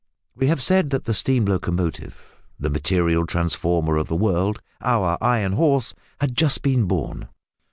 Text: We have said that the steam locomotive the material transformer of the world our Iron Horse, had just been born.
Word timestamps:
We 0.35 0.47
have 0.47 0.63
said 0.63 0.89
that 0.89 1.05
the 1.05 1.13
steam 1.13 1.45
locomotive 1.45 2.33
the 2.59 2.71
material 2.71 3.27
transformer 3.27 3.97
of 3.97 4.07
the 4.07 4.15
world 4.15 4.59
our 4.81 5.15
Iron 5.23 5.53
Horse, 5.53 5.93
had 6.19 6.35
just 6.35 6.63
been 6.63 6.85
born. 6.85 7.27